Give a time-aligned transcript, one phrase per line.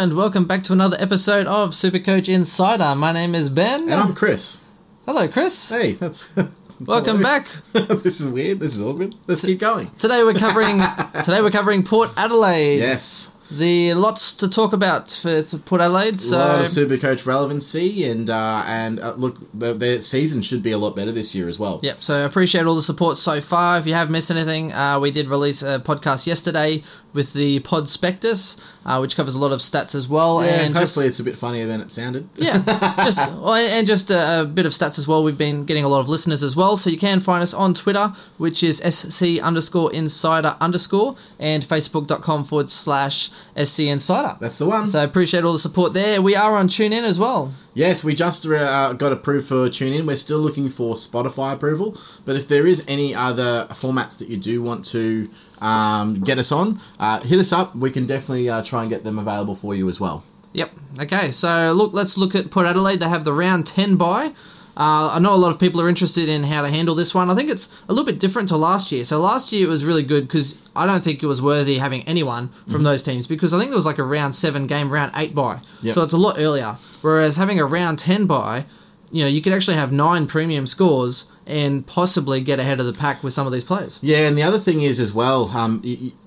[0.00, 2.94] And welcome back to another episode of Supercoach Insider.
[2.94, 3.82] My name is Ben.
[3.82, 4.64] And I'm Chris.
[5.04, 5.68] Hello, Chris.
[5.68, 6.34] Hey, that's.
[6.80, 7.22] Welcome Hello.
[7.22, 7.46] back.
[8.02, 8.60] this is weird.
[8.60, 9.14] This is awkward.
[9.26, 9.90] Let's keep going.
[9.98, 10.78] Today we're covering
[11.22, 12.78] today we're covering Port Adelaide.
[12.78, 13.36] Yes.
[13.50, 16.14] The lots to talk about for, for Port Adelaide.
[16.14, 20.62] a So lot of Supercoach relevancy, and uh, and uh, look, the, their season should
[20.62, 21.80] be a lot better this year as well.
[21.82, 23.76] Yep, so I appreciate all the support so far.
[23.76, 28.56] If you have missed anything, uh, we did release a podcast yesterday with the Prospectus,
[28.84, 30.44] uh, which covers a lot of stats as well.
[30.44, 32.28] Yeah, and just hopefully it's a bit funnier than it sounded.
[32.36, 32.58] Yeah,
[33.04, 35.22] just well, and just a, a bit of stats as well.
[35.22, 37.74] We've been getting a lot of listeners as well, so you can find us on
[37.74, 43.30] Twitter, which is sc underscore insider underscore, and facebook.com forward slash
[43.62, 44.36] sc insider.
[44.40, 44.86] That's the one.
[44.86, 46.22] So I appreciate all the support there.
[46.22, 47.52] We are on TuneIn as well.
[47.80, 50.06] Yes, we just uh, got approved for TuneIn.
[50.06, 54.36] We're still looking for Spotify approval, but if there is any other formats that you
[54.36, 55.30] do want to
[55.62, 57.74] um, get us on, uh, hit us up.
[57.74, 60.24] We can definitely uh, try and get them available for you as well.
[60.52, 60.72] Yep.
[61.00, 61.30] Okay.
[61.30, 63.00] So look, let's look at Port Adelaide.
[63.00, 64.34] They have the round ten bye.
[64.76, 67.28] Uh, I know a lot of people are interested in how to handle this one.
[67.30, 69.04] I think it's a little bit different to last year.
[69.04, 72.02] So last year it was really good because I don't think it was worthy having
[72.08, 72.84] anyone from Mm-hmm.
[72.84, 75.60] those teams because I think there was like a round seven game, round eight bye.
[75.82, 75.94] Yep.
[75.94, 76.78] So it's a lot earlier.
[77.02, 78.64] Whereas having a round ten bye,
[79.10, 82.92] you know, you could actually have nine premium scores and possibly get ahead of the
[82.92, 83.98] pack with some of these players.
[84.02, 85.82] Yeah, and the other thing is as well, um,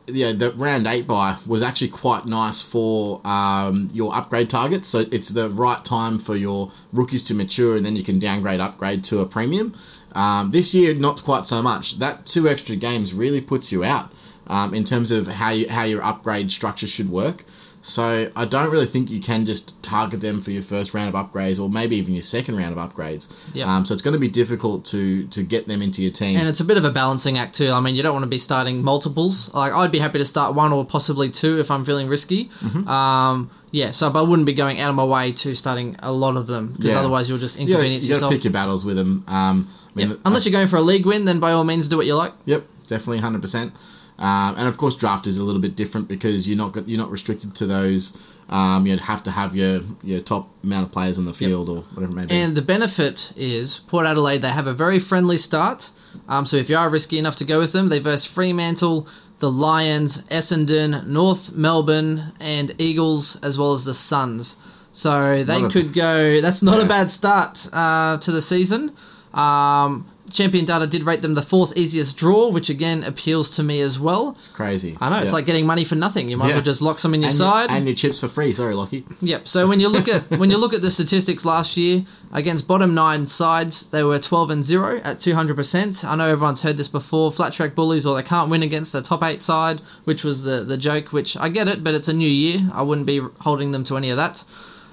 [0.07, 4.89] yeah, the round eight bye was actually quite nice for um, your upgrade targets.
[4.89, 8.59] So it's the right time for your rookies to mature, and then you can downgrade,
[8.59, 9.73] upgrade to a premium.
[10.13, 11.99] Um, this year, not quite so much.
[11.99, 14.11] That two extra games really puts you out
[14.47, 17.45] um, in terms of how you, how your upgrade structure should work.
[17.85, 21.15] So I don't really think you can just target them for your first round of
[21.15, 23.29] upgrades, or maybe even your second round of upgrades.
[23.53, 23.67] Yep.
[23.67, 26.39] Um, so it's going to be difficult to to get them into your team.
[26.39, 27.71] And it's a bit of a balancing act too.
[27.71, 29.53] I mean, you don't want to be starting multiples.
[29.53, 32.45] Like I'd be happy to start one or possibly two if I'm feeling risky.
[32.45, 32.87] Mm-hmm.
[32.87, 36.11] Um, yeah, so but I wouldn't be going out of my way to starting a
[36.13, 36.99] lot of them because Yeah.
[36.99, 38.31] otherwise you'll just you gotta, you gotta yourself.
[38.33, 39.25] pick your battles with them.
[39.27, 40.15] Um, I mean, Yeah.
[40.23, 42.33] Unless you're going for a league win, then by all means do what you like.
[42.45, 43.73] Yep, definitely, hundred percent.
[44.19, 47.09] Um, and of course, draft is a little bit different because you're not you're not
[47.11, 48.17] restricted to those.
[48.49, 51.81] Um, you'd have to have your your top amount of players on the field or
[51.93, 52.35] whatever it may be.
[52.35, 55.89] And the benefit is Port Adelaide, they have a very friendly start.
[56.29, 59.07] Um, so if you are risky enough to go with them, they verse Fremantle,
[59.39, 64.57] the Lions, Essendon, North Melbourne, and Eagles, as well as the Suns.
[64.91, 66.39] So they Not a- could go.
[66.39, 68.95] That's not a bad start uh, to the season.
[69.33, 73.79] Um, Champion Data did rate them the fourth easiest draw, which again appeals to me
[73.81, 74.31] as well.
[74.35, 74.97] it's crazy.
[74.99, 75.33] I know it's Yeah.
[75.33, 76.29] like getting money for nothing.
[76.29, 77.69] You might as well just lock some in your and side.
[77.71, 78.51] and your chips for free.
[78.51, 79.05] Sorry, Lockie.
[79.21, 79.47] Yep.
[79.47, 82.93] So when you look at when you look at the statistics last year against bottom
[82.95, 86.03] nine sides, they were twelve and zero at two hundred percent.
[86.03, 87.31] I know everyone's heard this before.
[87.31, 90.63] Flat track bullies, or they can't win against the top eight side, which was the
[90.63, 91.13] the joke.
[91.13, 92.69] Which I get it, but it's a new year.
[92.73, 94.43] I wouldn't be holding them to any of that.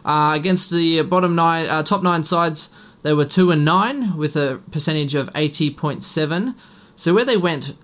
[0.05, 2.71] Uh, against the bottom nine, uh, top nine sides,
[3.03, 6.55] they were two and nine with a percentage of eighty point seven.
[6.97, 7.75] So where they went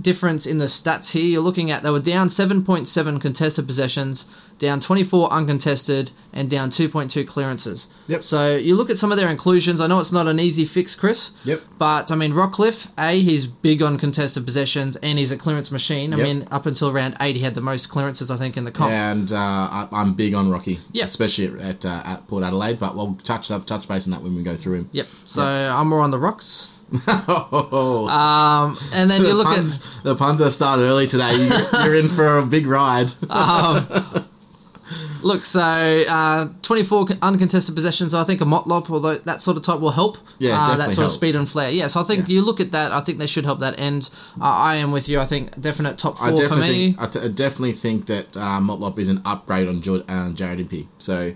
[0.00, 4.26] difference in the stats here, you're looking at they were down 7.7 contested possessions,
[4.58, 7.88] down 24 uncontested, and down 2.2 clearances.
[8.08, 8.22] Yep.
[8.22, 9.80] So you look at some of their inclusions.
[9.80, 11.30] I know it's not an easy fix, Chris.
[11.44, 11.62] Yep.
[11.78, 16.12] But I mean, Rockliff, A, he's big on contested possessions and he's a clearance machine.
[16.12, 16.26] I Yep.
[16.26, 18.92] mean, up until round eight, he had the most clearances, I think, in the comp.
[18.92, 21.04] And uh, I, I'm big on Rocky, Yeah.
[21.04, 22.78] especially at at, uh, at Port Adelaide.
[22.78, 24.88] But we'll touch up touch base on that when we go through him.
[24.92, 25.06] Yep.
[25.24, 26.68] So I'm more on the rocks.
[27.08, 29.64] Oh, Um, and then you the look at
[30.04, 31.34] the puns have started early today.
[31.34, 31.50] You,
[31.82, 33.10] you're in for a big ride.
[35.22, 39.80] Look, so uh, 24 uncontested possessions, I think a Motlop, although that sort of type
[39.80, 40.18] will help.
[40.38, 41.70] Yeah, uh, that sort of speed and flair.
[41.70, 42.34] Yeah, so I think Yeah.
[42.34, 44.10] you look at that, I think they should help that end.
[44.40, 45.18] Uh, I am with you.
[45.20, 46.92] I think definite top four for me.
[46.92, 50.30] think I, t- I definitely think that uh, Motlop is an upgrade on Jord- uh,
[50.32, 50.88] Jared Impey.
[50.98, 51.34] So,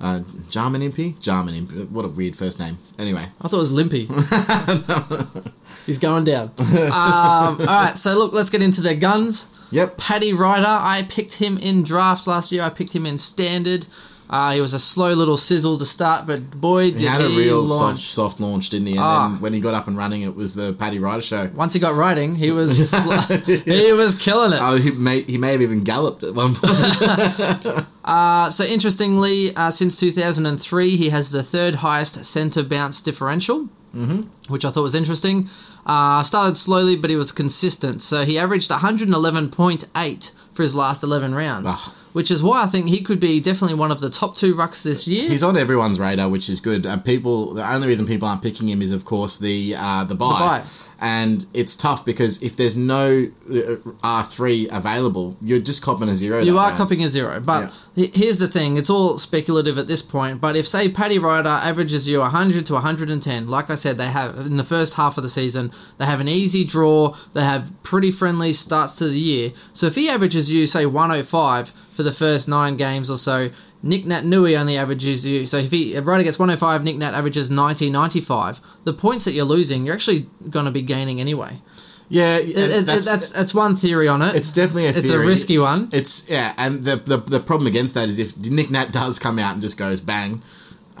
[0.00, 1.84] uh, Jarman Impey, Jarman Impey.
[1.84, 2.78] What a weird first name.
[2.98, 4.08] Anyway, I thought it was Limpy.
[5.86, 6.52] He's going down.
[6.58, 9.48] Um, all right, so look, let's get into their guns.
[9.70, 9.96] yep.
[9.98, 12.62] Paddy Ryder, I picked him in draft last year.
[12.62, 13.86] I picked him in standard.
[14.28, 17.28] Uh, he was a slow little sizzle to start, but boy, did He had a
[17.28, 18.02] he real soft, launch.
[18.02, 18.92] soft launch, didn't he?
[18.92, 19.28] And Ah.
[19.28, 21.50] then when he got up and running, it was the Paddy Ryder show.
[21.52, 22.76] Once he got riding, he was
[23.46, 24.60] he was killing it.
[24.62, 27.86] Oh, he may he may have even galloped at one point.
[28.02, 34.22] Uh, so interestingly, uh, since 2003, he has the third highest centre bounce differential, mm-hmm.
[34.52, 35.48] which I thought was interesting.
[35.86, 38.02] Uh, started slowly, but he was consistent.
[38.02, 41.94] So he averaged 111.8 for his last 11 rounds, Ah.
[42.12, 44.82] which is why I think he could be definitely one of the top two rucks
[44.82, 45.28] this year.
[45.28, 46.84] He's on everyone's radar, which is good.
[46.86, 50.14] And people, the only reason people aren't picking him is, of course, the uh, the
[50.14, 50.38] bye.
[50.38, 50.62] bye.
[51.02, 56.14] And it's tough because if there's no uh, R three available, you're just copping a
[56.14, 56.40] zero.
[56.42, 56.76] You are round.
[56.76, 60.42] copying a zero, but he- here's the thing: it's all speculative at this point.
[60.42, 64.36] But if say Paddy Ryder averages you 100 to 110, like I said, they have
[64.46, 67.16] in the first half of the season, they have an easy draw.
[67.32, 69.52] They have pretty friendly starts to the year.
[69.72, 73.48] So if he averages you say 105 for the first nine games or so.
[73.82, 75.46] Nick Nat Nui only averages you.
[75.46, 78.60] So if he if Ryder gets 105, Nick Nat averages 90, 95.
[78.84, 81.60] The points that you're losing, you're actually going to be gaining anyway.
[82.08, 84.34] Yeah, It- it- that's, that's, that's one theory on it.
[84.34, 85.88] it's definitely a it's a risky one.
[85.92, 89.38] It's yeah, and the, the the problem against that is if Nick Nat does come
[89.38, 90.42] out and just goes bang,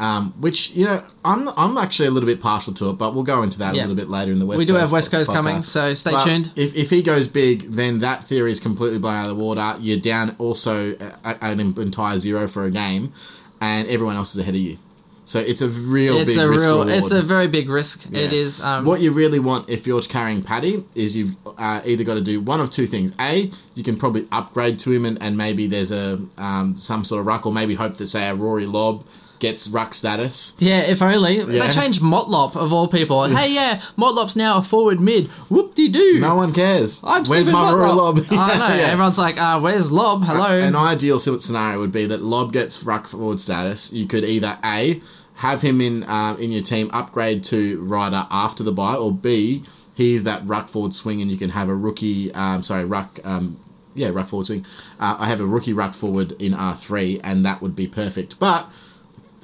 [0.00, 3.22] um, which you know I'm I'm actually a little bit partial to it, but we'll
[3.22, 3.82] go into that Yeah.
[3.82, 4.58] a little bit later in the West.
[4.58, 5.34] We do Coast have West Coast podcast.
[5.34, 6.52] coming, so stay But tuned.
[6.56, 9.76] If, if he goes big, then that theory is completely blown out of the water.
[9.78, 13.12] You're down also a- a- an entire zero for a game,
[13.60, 14.78] and everyone else is ahead of you.
[15.26, 16.88] So it's a real It's big a risk real, reward.
[16.98, 18.06] it's a very big risk.
[18.10, 18.38] It Yeah.
[18.38, 18.60] is.
[18.60, 22.20] Um, what you really want if you're carrying Paddy is you've uh, either got to
[22.20, 23.12] do one of two things.
[23.20, 27.20] A, you can probably upgrade to him, and, and maybe there's a um, some sort
[27.20, 29.04] of ruck, or maybe hope that say a Rory Lobb
[29.40, 30.54] gets ruck status.
[30.60, 31.44] yeah, if only Yeah.
[31.66, 33.24] they changed Motlop of all people.
[33.24, 35.26] Hey, yeah, Motlop's now a forward mid.
[35.48, 36.20] Whoop de doo.
[36.20, 37.00] No one cares.
[37.02, 37.96] I'm Where's Stephen my Rory Motlop.
[37.96, 38.26] Lobb?
[38.30, 38.74] I know.
[38.80, 38.86] Yeah.
[38.92, 40.24] Everyone's like, uh, "Where's Lobb?
[40.24, 43.92] Hello." An ideal scenario would be that Lobb gets ruck forward status.
[43.92, 45.00] You could either A,
[45.36, 49.62] have him in um, in your team, upgrade to Ryder after the bye, or B,
[49.94, 53.56] he's that ruck forward swing and you can have a rookie, um, sorry, ruck, um,
[53.94, 54.66] yeah, ruck forward swing.
[54.98, 58.38] Uh, I have a rookie ruck forward in R3, and that would be perfect.
[58.38, 58.66] But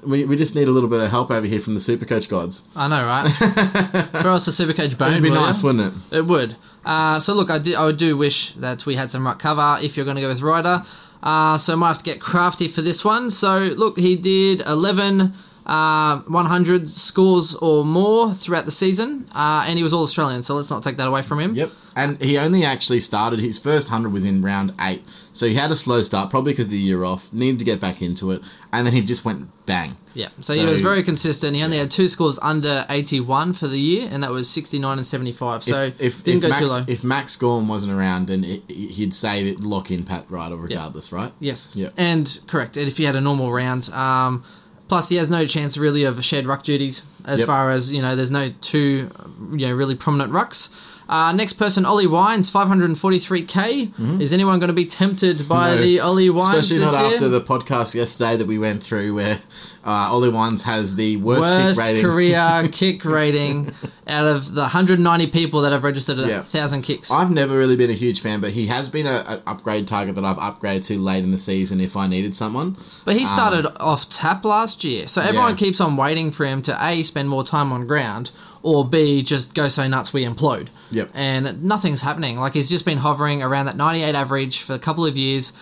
[0.05, 2.69] we, we just need a little bit of help over here from the Supercoach gods.
[2.75, 3.29] I know, right?
[4.23, 5.13] Throw us a Supercoach bone.
[5.13, 6.17] It'd be nice, wouldn't it?
[6.19, 6.57] It would.
[6.85, 9.97] Uh, so look, I do, I do wish that we had some ruck cover if
[9.97, 10.85] you're going to go with Ryder.
[11.23, 13.31] Uh, so I might have to get crafty for this one.
[13.31, 15.35] So look, he did 11
[15.67, 20.43] uh, 100 scores or more throughout the season, uh, and he was all Australian.
[20.45, 21.55] So let's not take that away from him.
[21.55, 21.73] Yep.
[21.97, 25.03] And he only actually started, his first 100 was in round eight.
[25.33, 27.81] So he had a slow start, probably because of the year off, needed to get
[27.81, 28.43] back into it,
[28.73, 29.97] and then he just went bang.
[30.15, 31.57] Yeah, so, he was very consistent.
[31.57, 35.07] He only had two scores under 81 for the year, and that was 69 and
[35.07, 35.65] 75.
[35.65, 36.85] So if, if, didn't if go Max, too low.
[36.87, 41.12] If Max Gawn wasn't around, then he- he'd say that lock in Pat Ryder regardless,
[41.12, 41.33] right?
[41.41, 41.75] Yes.
[41.75, 41.89] Yeah.
[41.97, 42.77] And correct.
[42.77, 44.45] And if he had a normal round, um,
[44.88, 47.47] plus he has no chance really of shared ruck duties as Yep.
[47.47, 48.15] far as you know.
[48.17, 49.11] There's no two,
[49.53, 50.71] you know, really prominent rucks.
[51.08, 54.20] Uh, next person, Ollie Wines, 543k.
[54.20, 55.76] Is anyone going to be tempted by Mm-hmm.
[55.76, 55.82] No.
[55.82, 57.14] the Ollie Wines Especially not year?
[57.14, 59.38] after the podcast yesterday that we went through where
[59.85, 62.03] uh, Ollie Wines has the worst, Worst kick rating.
[62.03, 63.73] career kick rating
[64.06, 66.41] out of the 190 people that have registered a Yeah.
[66.43, 67.11] thousand kicks.
[67.11, 70.25] I've never really been a huge fan, but he has been an upgrade target that
[70.25, 72.76] I've upgraded to late in the season if I needed someone.
[73.05, 75.56] But he started off tap last year, so everyone Yeah.
[75.56, 78.31] keeps on waiting for him to a spend more time on ground,
[78.67, 80.67] or b just go so nuts we implode.
[80.91, 81.11] Yep.
[81.15, 82.39] And nothing's happening.
[82.41, 85.53] Like he's just been hovering around that 98 average for a couple of years.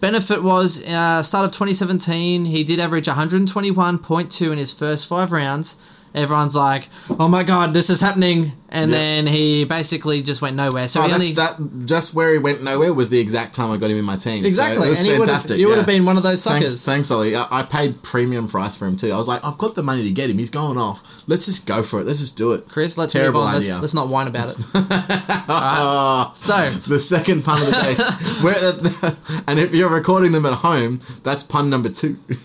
[0.00, 2.46] Benefit was uh, start of 2017.
[2.46, 5.76] He did average 121.2 in his first five rounds.
[6.14, 8.98] Everyone's like, "Oh my god, this is happening!" And Yep.
[8.98, 10.88] then he basically just went nowhere.
[10.88, 13.90] So Oh, only that just where he went nowhere was the exact time I got
[13.90, 14.42] him in my team.
[14.42, 15.58] So exactly, it was and he would have, fantastic.
[15.58, 15.76] you would yeah.
[15.78, 16.84] have been one of those suckers.
[16.84, 17.36] Thanks, thanks, Ollie.
[17.36, 19.12] I, I paid premium price for him too.
[19.12, 20.38] I was like, I've got the money to get him.
[20.38, 21.22] He's going off.
[21.28, 22.06] Let's just go for it.
[22.06, 22.68] Let's just do it.
[22.68, 23.54] Chris, let's Terrible move on.
[23.54, 23.80] Let's, idea.
[23.80, 24.56] let's not whine about it.
[26.36, 27.94] So, the second pun of the day.
[28.42, 32.18] Where, and if you're recording them at home, that's pun number two.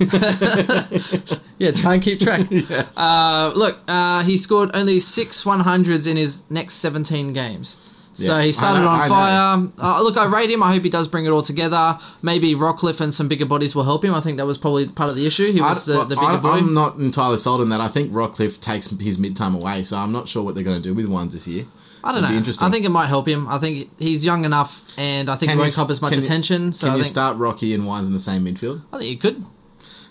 [1.58, 2.48] yeah, try and keep track.
[2.50, 2.98] yes.
[2.98, 7.78] Uh, look, uh, he scored only six 100s in his next 17 games.
[8.14, 8.44] So Yeah.
[8.44, 9.72] he started I know- I on fire.
[9.98, 10.62] Uh, look, I rate him.
[10.62, 11.98] I hope he does bring it all together.
[12.22, 14.14] Maybe Rockliff and some bigger bodies will help him.
[14.14, 15.54] I think that was probably part of the issue.
[15.54, 16.50] He was I, the, the bigger I, boy.
[16.50, 17.80] I'm not entirely sold on that.
[17.80, 20.82] I think Rockliff takes his mid time away, so I'm not sure what they're going
[20.82, 21.66] to do with ones this year.
[22.04, 22.36] I don't be know.
[22.36, 22.68] interesting.
[22.68, 23.48] I think it might help him.
[23.48, 26.20] I think he's young enough, and I think Can he won't cop as much can
[26.20, 26.74] you- attention.
[26.74, 28.82] So Can I you think, start Rocky and Wines in the same midfield?
[28.92, 29.46] I think you could.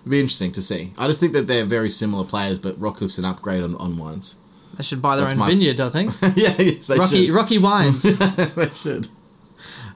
[0.01, 0.93] It'd be interesting to see.
[0.97, 4.37] I just think that they're very similar players, but Rockliff's an upgrade on, on Wines.
[4.81, 5.79] They should buy their That's own my- vineyard.
[5.81, 7.35] I think yeah, yes, they Rocky should.
[7.35, 9.09] Rocky Wines, they should.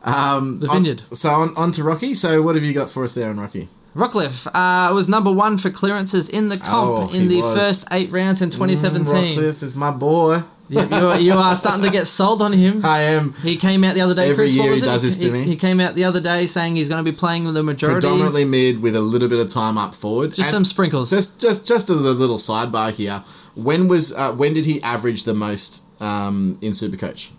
[0.02, 1.02] Um, the on- vineyard.
[1.12, 2.14] so on, on to Rocky.
[2.14, 3.68] So what have you got for us there on Rocky?
[3.96, 7.56] Rockliff uh, was number one for clearances in the comp Oh, in he the was.
[7.56, 9.06] first eight rounds in 2017.
[9.06, 10.42] Mm, Rockliff is my boy.
[10.68, 12.84] you, you, are, you are starting to get sold on him.
[12.84, 14.24] I am He came out the other day.
[14.30, 14.90] Every Chris, what year was he it?
[14.90, 15.44] does this to me.
[15.44, 18.00] he came out the other day saying he's going to be playing the majority.
[18.00, 20.30] predominantly mid with a little bit of time up forward.
[20.34, 21.08] Just And some sprinkles.
[21.10, 23.22] Just just just as a little sidebar here.
[23.54, 27.30] When was uh, when did he average the most um, in Supercoach?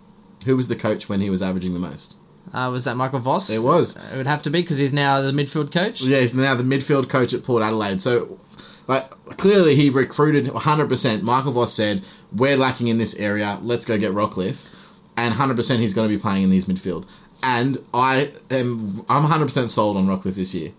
[0.44, 2.16] Who was the coach when he was averaging the most?
[2.54, 3.50] uh, was that Michael Voss?
[3.50, 3.96] It was.
[4.12, 6.00] It would have to be because he's now the midfield coach.
[6.00, 8.00] Yeah, he's now the midfield coach at Port Adelaide.
[8.00, 8.38] So
[8.88, 10.88] Like clearly, he recruited 100.
[10.88, 13.58] percent Michael Voss said, "We're lacking in this area.
[13.62, 14.72] Let's go get Rockliff,"
[15.16, 17.04] and 100 percent he's going to be playing in these midfield.
[17.42, 20.72] And I am I'm 100 percent sold on Rockliff this year.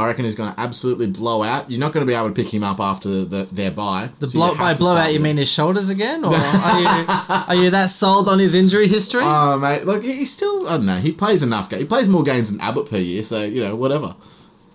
[0.00, 1.70] I reckon he's going to absolutely blow out.
[1.70, 4.10] You're not going to be able to pick him up after the, their bye.
[4.18, 7.04] The so blow by to start blowout, you mean his shoulders again, or are you
[7.48, 9.22] are you that sold on his injury history?
[9.24, 10.98] Oh mate, look, he's still I don't know.
[10.98, 11.82] He plays enough games.
[11.82, 14.14] He plays more games than Abbott per year, so you know whatever.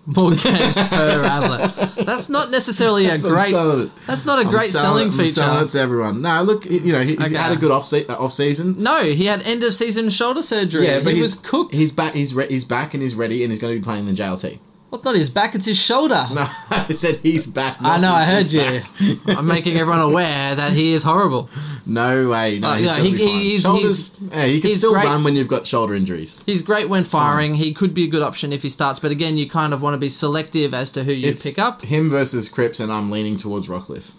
[0.08, 1.74] More games per outlet.
[2.06, 3.50] That's not necessarily a great.
[4.06, 5.42] That's not a I'm great selling I'm feature.
[5.64, 6.22] it to everyone.
[6.22, 7.34] No, look, he- you know he, he's Okay.
[7.34, 8.76] had a good off se- uh, off season.
[8.80, 10.86] No, he had end of season shoulder surgery.
[10.86, 11.74] Yeah, but he was cooked.
[11.74, 12.14] He's back.
[12.14, 14.60] He's re- he's back and he's ready and he's going to be playing the JLT.
[14.90, 16.26] Well, it's not his back; it's his shoulder.
[16.32, 17.76] No, I said he's back.
[17.80, 18.12] I know.
[18.12, 18.82] I heard you.
[19.26, 21.50] I'm making everyone aware that he is horrible.
[21.84, 22.60] No way.
[22.60, 23.38] No, Uh, he's yeah, gonna he- be fine.
[23.40, 24.16] he's- Shoulders.
[24.30, 25.04] yeah, he can he's still great.
[25.04, 26.40] run when you've got shoulder injuries.
[26.46, 27.56] He's great when firing.
[27.56, 29.94] He could be a good option if he starts, but again, you kind of want
[29.94, 31.82] to be selective as to who you It's pick up.
[31.82, 34.12] him versus Cripps, and I'm leaning towards Rockliff.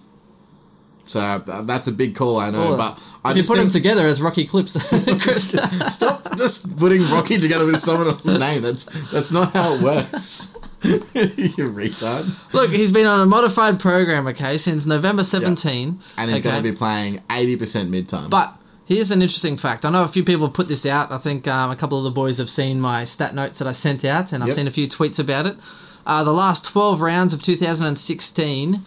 [1.06, 3.58] So uh, that's a big call, I know, Well, but I if you just put
[3.60, 4.74] think, them together as Rocky Clips,
[5.22, 5.52] Chris,
[5.96, 8.62] stop just putting Rocky together with someone else's name.
[8.62, 10.54] That's that's not how it works.
[11.14, 12.54] you retard.
[12.54, 16.00] look, he's been on a modified program, okay, since November 17.
[16.18, 16.50] And he's okay?
[16.50, 18.30] going to be playing 80% mid time.
[18.30, 18.54] But
[18.86, 19.84] here's an interesting fact.
[19.86, 21.12] I know a few people have put this out.
[21.12, 23.72] I think um, a couple of the boys have seen my stat notes that I
[23.74, 24.56] sent out, and I've Yep.
[24.58, 25.58] seen a few tweets about it.
[26.06, 28.86] Uh, the last 12 rounds of 2016,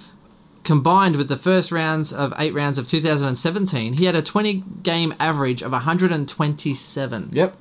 [0.64, 5.14] combined with the first rounds of eight rounds of 2017, he had a 20 game
[5.20, 7.28] average of 127.
[7.32, 7.56] Yep.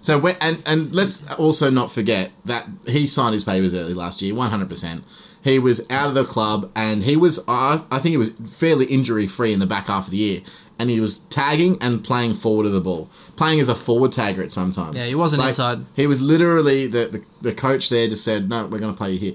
[0.00, 4.22] So we and and let's also not forget that he signed his papers early last
[4.22, 5.04] year, one hundred percent.
[5.42, 8.86] He was out of the club, and he was I I think he was fairly
[8.86, 10.40] injury free in the back half of the year,
[10.78, 14.42] and he was tagging and playing forward of the ball, playing as a forward tagger
[14.42, 14.96] at sometimes.
[14.96, 15.84] Yeah, he wasn't inside.
[15.96, 19.12] He was literally the, the the coach there just said, no, we're going to play
[19.12, 19.34] you here.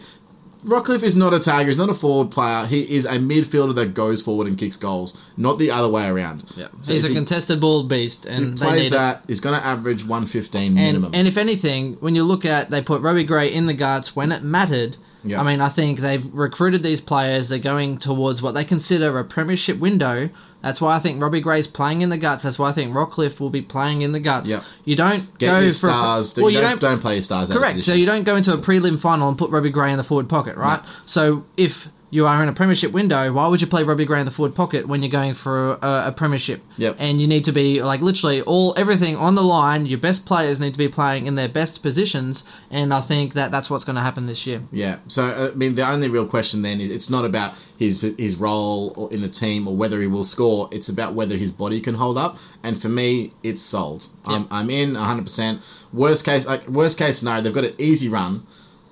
[0.65, 1.67] Rockliff is not a tagger.
[1.67, 2.65] He's not a forward player.
[2.65, 6.43] He is a midfielder that goes forward and kicks goals, not the other way around.
[6.55, 6.67] Yeah.
[6.81, 8.89] So he's a he contested ball beast, and they plays it.
[8.91, 11.11] that, he's going to average 115 minimum.
[11.13, 14.31] and if anything, when you look at they put Robbie Gray in the guts when
[14.31, 14.97] it mattered.
[15.25, 15.41] Yeah.
[15.41, 17.49] I mean, I think they've recruited these players.
[17.49, 20.29] They're going towards what they consider a premiership window.
[20.61, 22.43] That's why I think Robbie Gray's playing in the guts.
[22.43, 24.49] That's why I think Rockliff will be playing in the guts.
[24.49, 24.63] Yeah.
[24.83, 26.35] You don't Get go your for a- stars.
[26.37, 27.51] well, you, don't, don't don't play your stars.
[27.51, 27.79] Correct.
[27.81, 30.27] So you don't go into a prelim final and put Robbie Gray in the forward
[30.29, 30.81] pocket, right?
[31.05, 34.25] So if you are in a premiership window, why would you play Robbie Gray in
[34.25, 36.61] the forward pocket when you're going for a, a premiership?
[36.77, 36.95] Yep.
[36.97, 39.85] And you need to be like literally all everything on the line.
[39.85, 43.51] Your best players need to be playing in their best positions, and I think that
[43.51, 44.63] that's what's going to happen this year.
[44.71, 44.97] Yeah.
[45.07, 48.37] So uh, I mean, the only real question then is it's not about his his
[48.37, 50.69] role or in the team or whether he will score.
[50.71, 52.37] It's about whether his body can hold up.
[52.63, 54.07] And for me, it's sold.
[54.25, 55.23] I'm, I'm in 100.
[55.23, 55.61] percent
[55.93, 58.45] Worst case, like worst case scenario, they've got an easy run.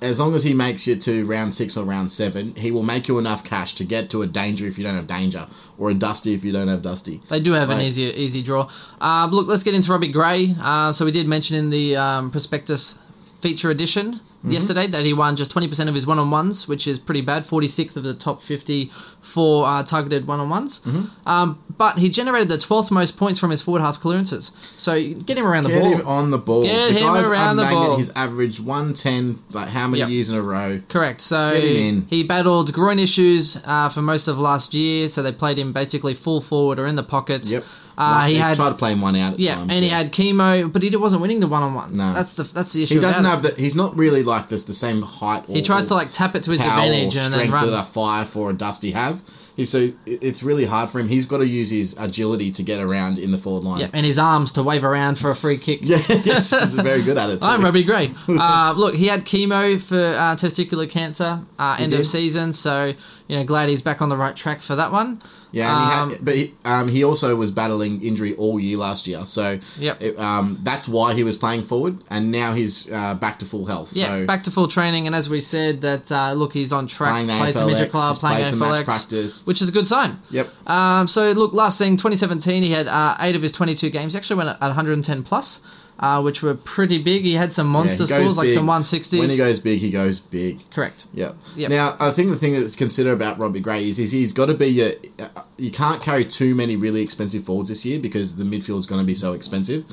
[0.04, 3.08] As long as he makes you to round six or round seven, he will make
[3.08, 5.94] you enough cash to get to a danger if you don't have danger, or a
[5.94, 7.22] dusty if you don't have dusty.
[7.30, 7.88] They do have an Right.
[7.88, 8.68] easy easy draw.
[9.00, 10.56] Uh, look, let's get into Robbie Gray.
[10.62, 13.00] Uh, so we did mention in the um, prospectus
[13.40, 14.52] feature edition Mm-hmm.
[14.52, 17.44] yesterday that he won just 20% of his one-on-ones, which is pretty bad.
[17.44, 18.88] 46th of the top 50
[19.22, 20.82] for uh, targeted one-on-ones.
[20.82, 21.30] Mm-hmm.
[21.30, 24.52] Um, but he generated the 12th most points from his forward half clearances.
[24.76, 25.90] So get him around the ball.
[25.92, 26.64] Get him on the ball.
[26.64, 27.96] Get the him around the ball.
[27.96, 30.10] He's averaged 110, like how many Yep.
[30.10, 30.82] years in a row?
[30.90, 31.22] Correct.
[31.22, 35.08] So Get he battled groin issues uh, for most of last year.
[35.08, 37.46] So they played him basically full forward or in the pocket.
[37.46, 37.64] Yep.
[37.98, 39.72] Uh, Like, he had tried to play him one out at yeah, times.
[39.74, 41.98] and he had chemo, but he wasn't winning the one on ones.
[41.98, 42.14] No.
[42.14, 42.96] That's the that's the issue.
[42.96, 43.28] He doesn't it.
[43.28, 43.52] have the.
[43.56, 44.64] He's not really like this.
[44.66, 45.44] The same height.
[45.50, 47.72] Or, He tries to like tap it to his advantage and then strength run.
[47.72, 49.22] that a Fyfe or a dusty have.
[49.56, 51.08] He, so it's really hard for him.
[51.10, 53.82] He's got to use his agility to get around in the forward line.
[53.82, 55.82] Yeah, and his arms to wave around for a free kick.
[55.84, 57.40] Yeah, yes, he's very good at it.
[57.42, 57.48] Too.
[57.48, 58.12] I'm Robbie Gray.
[58.28, 62.94] Uh, look, he had chemo for uh, testicular cancer uh, end of season, so
[63.28, 65.20] you know, glad he's back on the right track for that one.
[65.52, 68.78] Yeah, and he Um, had, but he, um, he also was battling injury all year
[68.78, 69.22] last year.
[69.28, 70.02] So Yep.
[70.02, 73.66] it, um, that's why he was playing forward, and now he's uh, back to full
[73.68, 73.94] health.
[73.96, 76.88] Yeah, so back to full training, and as we said, that uh, look, he's on
[76.88, 77.12] track.
[77.14, 79.46] Playing the played some AFLX, club, playing some match practice.
[79.46, 80.20] which is a good sign.
[80.32, 80.70] Yep.
[80.70, 84.14] Um, so look, last thing, 2017, he had uh, eight of his 22 games.
[84.14, 85.62] He actually went at 110 plus,
[86.00, 87.24] uh, which were pretty big.
[87.24, 88.56] He had some monster goes scores, like big.
[88.56, 89.20] some 160s.
[89.20, 90.70] When he goes big, he goes big.
[90.72, 91.06] Correct.
[91.14, 91.34] Yeah.
[91.56, 91.70] Yep.
[91.70, 94.54] Now, I think the thing to consider about Robbie Gray is, is he's got to
[94.54, 94.92] be your.
[95.58, 99.02] You can't carry too many really expensive forwards this year because the midfield is going
[99.02, 99.86] to be so expensive.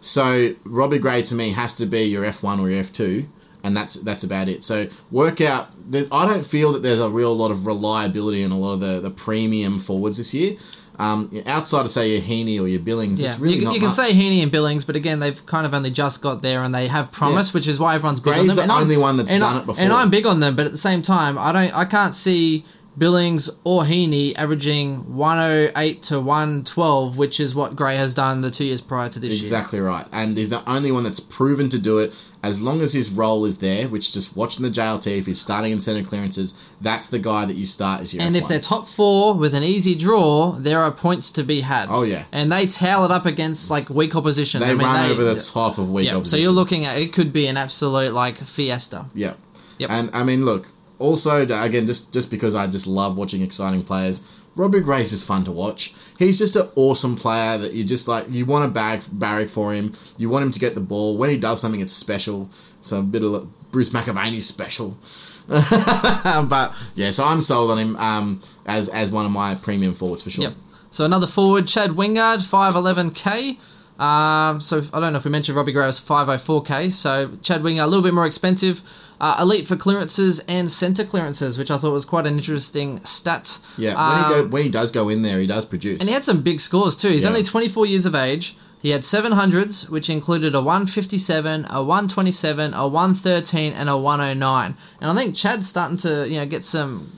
[0.00, 3.28] So Robbie Gray to me has to be your F one or your F two,
[3.64, 4.62] and that's that's about it.
[4.62, 5.70] So work out.
[5.92, 9.00] I don't feel that there's a real lot of reliability in a lot of the
[9.00, 10.56] the premium forwards this year.
[10.98, 13.92] Um, outside of say your Heaney or your Billings, Yeah, it's really you, you can
[13.92, 16.88] say Heaney and Billings, but again, they've kind of only just got there, and they
[16.88, 18.56] have promise, which is why everyone's big on them.
[18.56, 19.84] the and only I'm, one that's done I- it before.
[19.84, 22.64] And I'm big on them, but at the same time, I don't, I can't see
[22.98, 28.64] Billings or Heaney averaging 108 to 112, which is what Gray has done the two
[28.64, 29.40] years prior to this year.
[29.42, 30.06] Exactly right.
[30.12, 32.12] And he's the only one that's proven to do it
[32.42, 35.18] as long as his role is there, which is just watching the JLT.
[35.18, 38.36] If he's starting in centre clearances, that's the guy that you start as your And
[38.36, 38.48] if F1.
[38.48, 41.88] they're top four with an easy draw, there are points to be had.
[41.90, 42.24] Oh, yeah.
[42.32, 44.60] and they tail it up against like weak opposition.
[44.60, 46.96] they I mean, run they- over the top of weak Yeah, so you're looking at
[46.96, 49.06] it could be an absolute like fiesta.
[49.14, 49.34] Yeah.
[49.78, 49.90] Yep.
[49.90, 50.66] And I mean, look.
[50.98, 54.26] Also, again, just just because I just love watching exciting players,
[54.56, 55.94] Robbie Grace is fun to watch.
[56.18, 58.28] He's just an awesome player that you just like.
[58.28, 59.92] You want to bag barrack for him.
[60.16, 61.16] You want him to get the ball.
[61.16, 62.50] When he does something, it's special.
[62.80, 64.98] It's a bit of Bruce McAvaney special.
[65.48, 70.22] but yeah, so I'm sold on him um, as as one of my premium forwards
[70.22, 70.44] for sure.
[70.44, 70.54] Yep.
[70.90, 73.58] So another forward, Chad Wingard, 511k.
[74.00, 76.92] Um, so I don't know if we mentioned Robbie Gray was 504k.
[76.92, 78.82] So Chad Wingard, a little bit more expensive.
[79.20, 83.58] Uh, elite for clearances and centre clearances, which I thought was quite an interesting stat.
[83.76, 85.98] Yeah, when, he Um, go, when he does go in there, he does produce.
[86.00, 87.08] And he had some big scores too.
[87.08, 87.30] He's Yeah.
[87.30, 88.56] only 24 years of age.
[88.80, 94.76] He had 700s, which included a 157, a 127, a 113, and a 109.
[95.00, 97.08] And I think Chad's starting to, you know, get some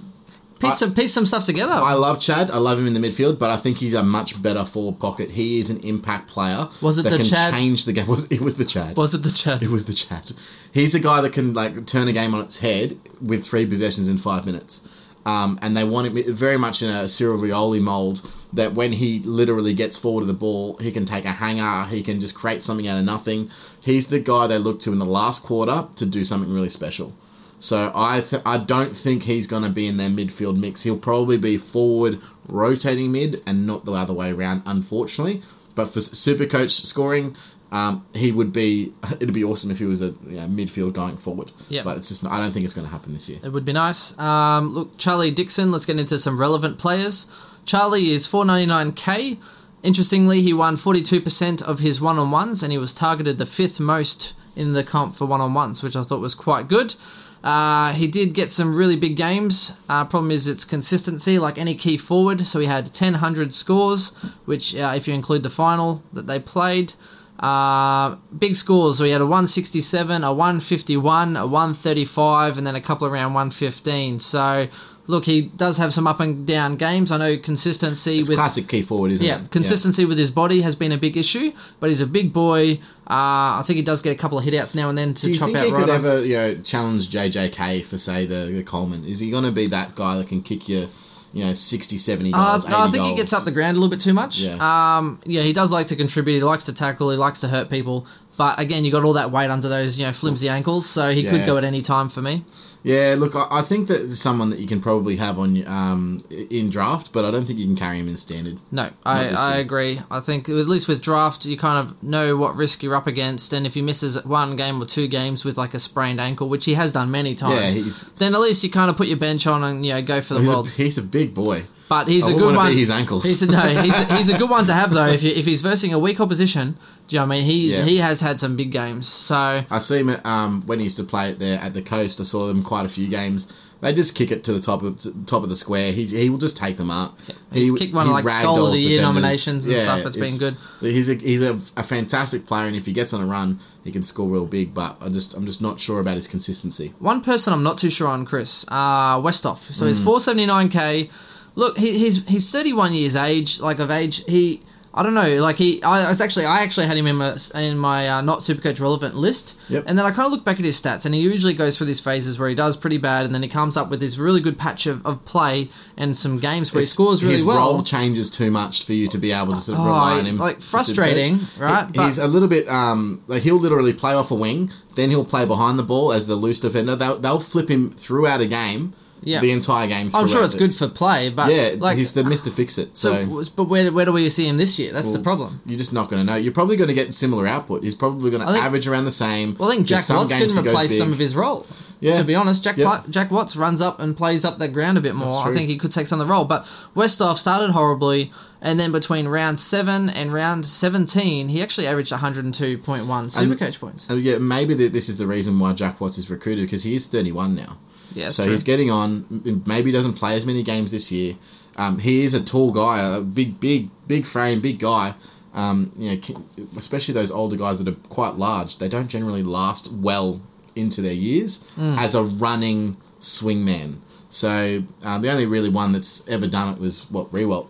[0.61, 1.73] piece I- some piece some stuff together.
[1.73, 2.51] I love Chad.
[2.51, 5.33] I love him in the midfield, but I think he's a much better forward pocket.
[5.33, 6.69] He is an impact player.
[6.81, 8.07] Was it that the can Chad- change the game?
[8.15, 8.97] Was it was the Chad?
[8.97, 9.63] was it the Chad?
[9.63, 10.33] It was the Chad.
[10.73, 14.07] He's a guy that can like turn a game on its head with three possessions
[14.09, 14.87] in five minutes.
[15.27, 19.19] Um, and they want him very much in a Cyril Rioli mold that when he
[19.21, 22.63] literally gets forward of the ball, he can take a hanger, he can just create
[22.63, 23.51] something out of nothing.
[23.81, 27.13] He's the guy they look to in the last quarter to do something really special.
[27.61, 30.83] So I th- I don't think he's going to be in their midfield mix.
[30.83, 35.43] He'll probably be forward rotating mid and not the other way around, unfortunately.
[35.75, 37.37] But for super coach scoring,
[37.71, 38.93] um, he would be.
[39.13, 41.53] It'd be awesome if he was a you know, midfield going forward.
[41.69, 41.85] Yep.
[41.85, 42.25] But it's just.
[42.27, 43.39] I don't think it's going to happen this year.
[43.43, 44.19] It would be nice.
[44.19, 45.71] Um, look, Charlie Dixon.
[45.71, 47.31] Let's get into some relevant players.
[47.67, 49.39] Charlie is 499k.
[49.83, 54.75] Interestingly, he won 42% of his one-on-ones, and he was targeted the fifth most in
[54.75, 56.97] the comp for one-on-ones, which I thought was quite good.
[57.43, 59.73] Uh, he did get some really big games.
[59.89, 62.47] Uh, problem is its consistency, like any key forward.
[62.47, 66.93] So he had 1000 scores, which, uh, if you include the final that they played,
[67.39, 68.99] uh, big scores.
[68.99, 74.19] So he had a 167, a 151, a 135, and then a couple around 115.
[74.19, 74.69] So
[75.11, 77.13] look, he does have some up and down games.
[77.13, 79.51] I know consistency It's with classic key forward, isn't yeah, it?
[79.51, 82.81] consistency with his body has been a big issue, but he's a big boy.
[83.09, 85.33] Uh, I think he does get a couple of hitouts now and then to Do
[85.33, 88.63] you chop think out he could ever, you know, challenge JJK for say the, the
[88.63, 89.05] Coleman?
[89.05, 90.89] Is he going to be that guy that can kick you,
[91.33, 92.69] you know, 60, 70 Uh, goals?
[92.69, 94.39] no, I 80 think he gets up the ground a little bit too much.
[94.39, 94.59] Yeah.
[94.99, 96.35] Um, yeah, he does like to contribute.
[96.35, 97.11] He likes to tackle.
[97.11, 98.07] He likes to hurt people.
[98.41, 101.25] But again, you got all that weight under those, you know, flimsy ankles, so he
[101.25, 102.43] could go at any time for me.
[102.83, 106.71] Yeah, look, I, I think that someone that you can probably have on um, in
[106.71, 108.59] draft, but I don't think you can carry him in standard.
[108.73, 110.01] No, I, I agree.
[110.11, 113.53] I think at least with draft, you kind of know what risk you're up against,
[113.53, 116.65] and if he misses one game or two games with like a sprained ankle, which
[116.65, 119.47] he has done many times, Yeah, then at least you kind of put your bench
[119.47, 120.71] on and you know go for the he's a, world.
[120.71, 121.65] he's a big boy.
[121.91, 122.71] But he's I a good one.
[122.73, 123.25] his ankles.
[123.25, 125.09] He's a, no, he's a, he's a good one to have though.
[125.09, 127.45] If you, if he's versing a weak opposition, do you know what I mean?
[127.45, 127.83] He Yeah.
[127.85, 129.09] he has had some big games.
[129.09, 132.21] So I see him um, when he used to play it there at the coast.
[132.21, 133.53] I saw them quite a few games.
[133.81, 135.91] They just kick it to the top of to the top of the square.
[135.93, 137.19] He, he will just take them up.
[137.53, 139.23] he's he, kicked one he of like goal of the year defenders.
[139.23, 140.07] nominations and stuff.
[140.07, 140.57] It's been good.
[140.81, 143.91] He's a he's a, a fantastic player, and if he gets on a run, he
[143.91, 144.75] can score real big.
[144.75, 146.93] But I just I'm just not sure about his consistency.
[147.01, 149.75] One person I'm not too sure on, Chris, uh, Westhoff.
[149.75, 149.89] So Hmm.
[149.89, 151.11] he's 479k.
[151.55, 154.25] Look, he, he's he's 31 years age, like of age.
[154.27, 157.37] He I don't know, like he I was actually I actually had him in my
[157.55, 159.57] in my uh, not Supercoach relevant list.
[159.69, 159.85] Yep.
[159.87, 161.87] And then I kind of look back at his stats, and he usually goes through
[161.87, 164.41] these phases where he does pretty bad, and then he comes up with this really
[164.41, 167.59] good patch of, of play and some games where he scores really his well.
[167.75, 170.27] role changes too much for you to be able to sort of Oh, rely on
[170.27, 170.39] him.
[170.39, 171.87] like, frustrating, right?
[171.87, 175.11] He- But- he's a little bit um like he'll literally play off a wing, then
[175.11, 176.97] he'll play behind the ball as the loose defender.
[176.97, 179.41] They'll they'll flip him throughout a game, Yeah.
[179.41, 180.11] the entire game.
[180.15, 180.59] I'm sure it's it.
[180.59, 182.97] good for play, but Yeah, like he's the Mister Fix It.
[182.97, 184.93] So, so, but where where do we see him this year?
[184.93, 185.61] That's the problem.
[185.67, 186.37] you're just not going to know.
[186.39, 187.83] You're probably going to get similar output.
[187.83, 189.57] He's probably going to average around the same.
[189.59, 191.67] Well, I think Jack Watts can replace some of his role.
[192.01, 192.17] Yeah.
[192.17, 193.11] To be honest, Jack Yep.
[193.11, 195.47] Jack Watts runs up and plays up that ground a bit more.
[195.47, 196.47] I think he could take some of the role.
[196.47, 196.63] But
[196.97, 203.23] Westhoff started horribly, and then between round seven and round seventeen, he actually averaged 102.1
[203.23, 204.09] And- Supercoach points.
[204.09, 206.95] And yeah, maybe th- this is the reason why Jack Watts is recruited because he
[206.95, 207.77] is 31 now.
[208.15, 208.53] Yeah, so true.
[208.53, 209.63] he's getting on.
[209.67, 211.37] Maybe he doesn't play as many games this year.
[211.77, 215.15] Um, he is a tall guy, a big, big, big frame, big guy.
[215.55, 218.79] Um, you know, especially those older guys that are quite large.
[218.79, 220.41] They don't generally last well
[220.77, 221.99] into their years Mm.
[221.99, 223.97] as a running swingman.
[224.29, 227.67] So um, the only really one that's ever done it was what Riewoldt.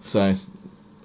[0.00, 0.36] So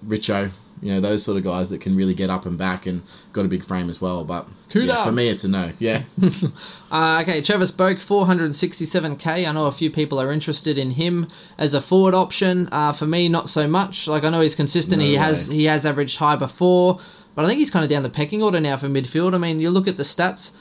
[0.05, 3.03] Richo, you know, those sort of guys that can really get up and back and
[3.33, 4.23] got a big frame as well.
[4.23, 5.71] But Yeah, for me, it's a no.
[5.79, 6.03] Yeah,
[6.91, 9.47] Uh, okay, Travis Boak, 467k.
[9.47, 11.27] I know a few people are interested in him
[11.57, 12.69] as a forward option.
[12.71, 14.07] Uh, for me, not so much.
[14.07, 14.99] Like I know he's consistent.
[14.99, 15.17] No he way.
[15.17, 16.99] has he has averaged high before,
[17.35, 19.33] but I think he's kind of down the pecking order now for midfield.
[19.33, 20.53] I mean, you look at the stats.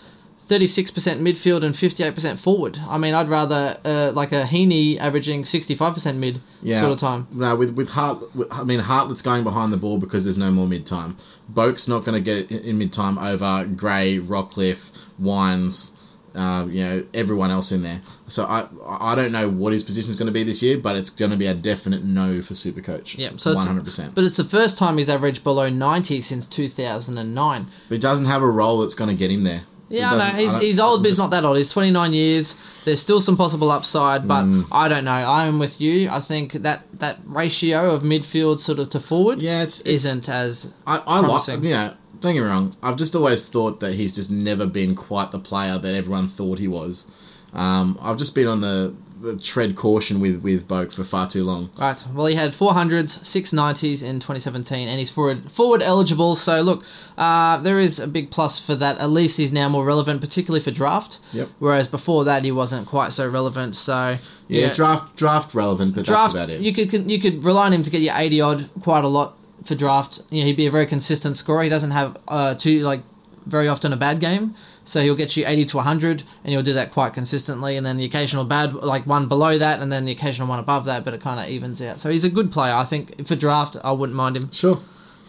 [0.47, 2.79] 36% midfield and 58% forward.
[2.89, 6.81] I mean, I'd rather uh, like a Heaney averaging 65% mid yeah.
[6.81, 7.27] sort of time.
[7.33, 10.53] No, with with Hart, with, I mean Hartlett's going behind the ball because there's no
[10.53, 11.17] more mid time.
[11.49, 15.97] Boak's not going to get it in, in mid time over Gray, Rockliff, Wines,
[16.37, 18.03] uh, you know, everyone else in there.
[18.29, 20.95] So I I don't know what his position is going to be this year, but
[20.95, 23.19] it's going to be a definite no for Supercoach.
[23.19, 24.15] Yeah, so one hundred percent.
[24.15, 27.67] But it's the first time he's averaged below 90 since 2009.
[27.89, 29.65] But he doesn't have a role that's going to get him there.
[29.89, 30.25] Yeah, know.
[30.25, 31.57] He's, he's old, but he's not that old.
[31.57, 32.57] He's 29 years.
[32.85, 34.67] There's still some possible upside, but Mm.
[34.73, 35.13] I don't know.
[35.13, 36.09] I am with you.
[36.11, 40.29] I think that that ratio of midfield sort of to forward Yeah, it's, it's isn't
[40.29, 40.73] as.
[40.87, 41.65] I, I like promising.
[41.65, 41.95] you know.
[42.19, 42.75] Don't get me wrong.
[42.83, 46.59] I've just always thought that he's just never been quite the player that everyone thought
[46.59, 47.07] he was.
[47.53, 48.95] Um, I've just been on the
[49.35, 51.71] tread caution with with Boak for far too long.
[51.79, 52.05] Right.
[52.15, 56.37] Well, he had 400s, 690s in 2017, and he's forward forward eligible.
[56.37, 56.85] So look,
[57.19, 58.99] uh, there is a big plus for that.
[58.99, 61.19] At least he's now more relevant, particularly for draft.
[61.33, 61.49] Yep.
[61.59, 63.75] Whereas before that, he wasn't quite so relevant.
[63.75, 66.35] So Yeah, draft draft relevant, but draft.
[66.35, 66.61] that's about it.
[66.61, 69.37] You could you could rely on him to get you eighty odd quite a lot
[69.65, 70.21] for draft.
[70.31, 71.65] You know, he'd be a very consistent scorer.
[71.65, 73.03] He doesn't have uh too like
[73.47, 74.55] very often a bad game,
[74.87, 77.77] so he'll get you eighty to hundred, and he'll do that quite consistently.
[77.77, 80.87] And then the occasional bad like one below that, and then the occasional one above
[80.87, 82.01] that, but it kind of evens out.
[82.01, 82.73] So he's a good player.
[82.73, 84.51] I think for draft, I wouldn't mind him.
[84.51, 84.81] sure.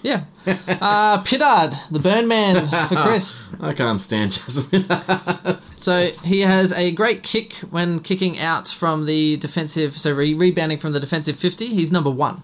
[0.04, 0.26] Yeah.
[0.48, 3.36] uh, Pittard, the Burn Man for Chris.
[3.60, 4.86] I can't stand Jasmine.
[5.80, 10.80] So he has a great kick when kicking out from the defensive, so re- rebounding
[10.80, 11.67] from the defensive 50.
[11.67, 12.41] He's number one.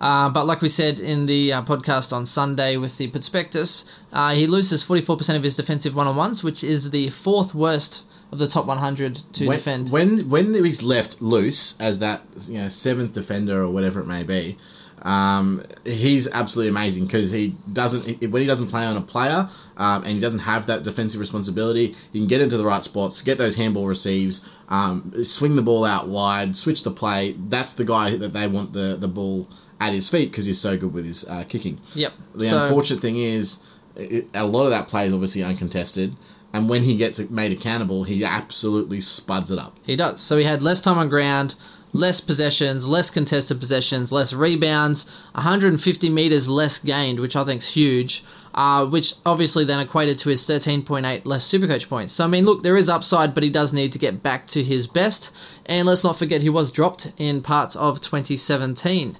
[0.00, 4.34] Uh, but like we said in the uh, podcast on Sunday with the prospectus, uh,
[4.34, 8.02] he loses 44% of his defensive one on ones, which is the fourth worst
[8.32, 9.90] of the top 100 to when, defend.
[9.90, 14.24] when when he's left loose as that you know seventh defender or whatever it may
[14.24, 14.58] be,
[15.02, 20.02] um, he's absolutely amazing because he doesn't when he doesn't play on a player um,
[20.02, 21.94] and he doesn't have that defensive responsibility.
[22.12, 25.84] He can get into the right spots, get those handball receives, um, swing the ball
[25.84, 27.36] out wide, switch the play.
[27.38, 29.48] That's the guy that they want the the ball
[29.80, 31.80] at his feet because he's so good with his uh, kicking.
[31.94, 32.12] yep.
[32.34, 33.64] The so, unfortunate thing is,
[33.96, 36.16] it, a lot of that play is obviously uncontested,
[36.52, 39.76] and when he gets made accountable, he absolutely spuds it up.
[39.84, 40.20] He does.
[40.20, 41.56] So he had less time on ground,
[41.92, 48.22] less possessions, less contested possessions, less rebounds, 150 meters less gained, which I think's huge.
[48.54, 52.12] Uh, which obviously then equated to his 13.8 less Supercoach points.
[52.12, 54.62] So I mean, look, there is upside, but he does need to get back to
[54.62, 55.34] his best.
[55.66, 59.16] And let's not forget he was dropped in parts of 2017.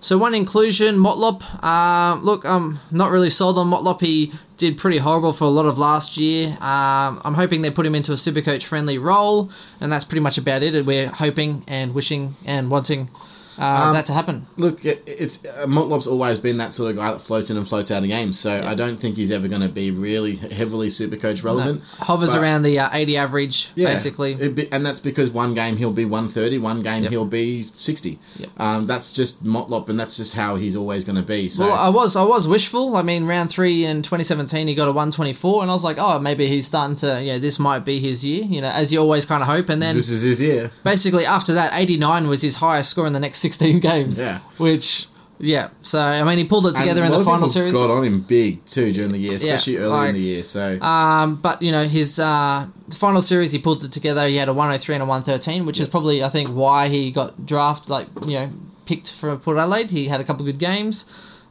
[0.00, 1.42] So one inclusion, Motlop.
[1.62, 4.00] Uh, look, I'm not really sold on Motlop.
[4.00, 6.50] He did pretty horrible for a lot of last year.
[6.60, 10.38] Um, I'm hoping they put him into a Supercoach friendly role, and that's pretty much
[10.38, 10.86] about it.
[10.86, 13.10] We're hoping and wishing and wanting
[13.58, 14.46] uh, that to happen.
[14.56, 17.66] Look, it, it's uh, Motlop's always been that sort of guy that floats in and
[17.68, 20.90] floats out of games, so I don't think he's ever going to be really heavily
[20.90, 21.82] super coach relevant.
[22.00, 24.34] Hovers But- around the uh, 80 average, Yeah, basically.
[24.34, 27.10] Be- and that's because one game he'll be 130, one game Yep.
[27.12, 28.18] he'll be 60.
[28.38, 28.50] Yep.
[28.58, 31.48] Um, that's just Motlop, and that's just how he's always going to be.
[31.48, 32.96] So Well, I was I was wishful.
[32.96, 36.18] I mean, round three in 2017, he got a 124, and I was like, oh,
[36.18, 38.98] maybe he's starting to, you know, this might be his year, you know, as you
[39.00, 39.68] always kind of hope.
[39.68, 40.70] And then this is his year.
[40.84, 44.38] basically after that 89 was his highest score in the next 16 games Yeah.
[44.58, 45.06] which
[45.40, 48.04] yeah so i mean he pulled it together And in the final series Got on
[48.04, 50.42] him big too during the year, especially early like- in the year.
[50.42, 54.48] So um, but you know his uh, final series he pulled it together he had
[54.48, 58.08] a 103 and a 113 which is probably i think why he got drafted like
[58.26, 58.50] you know
[58.86, 61.04] picked for port adelaide he had a couple good games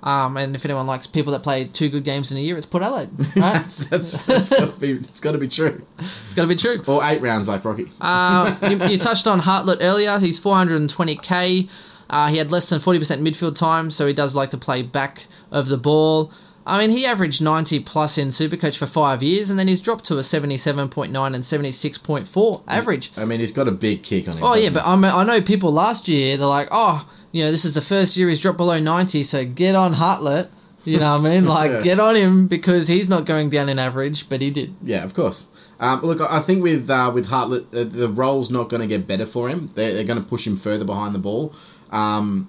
[0.08, 2.66] um, and if anyone likes people that play two good games in a year, it's
[2.66, 3.36] Port Adelaide, right?
[3.36, 5.86] that's that's, that's got to be it's got to be true.
[6.00, 6.82] it's got to be true.
[6.88, 7.92] Or eight rounds like Rocky.
[8.00, 10.18] Uh, you, you touched on Hartlett earlier.
[10.20, 11.70] He's 420k.
[12.10, 15.28] Uh, he had less than 40% midfield time, so he does like to play back
[15.52, 16.32] of the ball.
[16.66, 20.06] I mean, he averaged 90 plus in Supercoach for five years, and then he's dropped
[20.06, 23.12] to a 77.9 and 76.4 average.
[23.18, 24.44] I mean, he's got a big kick on him.
[24.46, 27.52] Oh yeah, but I, mean, I know people last year they're like, oh, you know,
[27.52, 30.50] this is the first year he's dropped below 90, so get on Hartlett.
[30.86, 31.46] You know what I mean?
[31.58, 31.82] Like, Yeah.
[31.82, 34.74] get on him because he's not going down in average, but he did.
[34.82, 35.48] Yeah, of course.
[35.80, 39.06] Um, look, I think with uh, with Hartlett, uh, the role's not going to get
[39.06, 39.70] better for him.
[39.76, 41.54] They're, they're going to push him further behind the ball.
[41.92, 42.48] Um,